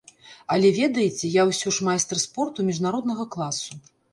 Але, 0.55 0.71
ведаеце, 0.77 1.29
я 1.41 1.45
ўсё 1.51 1.67
ж 1.77 1.87
майстар 1.91 2.17
спорту 2.25 2.69
міжнароднага 2.71 3.29
класу. 3.37 3.71